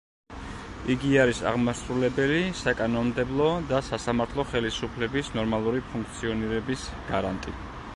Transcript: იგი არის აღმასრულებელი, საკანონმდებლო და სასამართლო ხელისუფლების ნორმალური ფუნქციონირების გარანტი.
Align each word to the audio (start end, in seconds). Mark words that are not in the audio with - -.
იგი 0.93 1.11
არის 1.23 1.41
აღმასრულებელი, 1.51 2.41
საკანონმდებლო 2.63 3.51
და 3.75 3.83
სასამართლო 3.91 4.47
ხელისუფლების 4.55 5.31
ნორმალური 5.41 5.89
ფუნქციონირების 5.93 6.93
გარანტი. 7.13 7.61